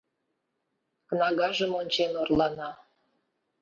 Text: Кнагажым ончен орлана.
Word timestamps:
Кнагажым 1.07 1.71
ончен 1.79 2.11
орлана. 2.21 2.69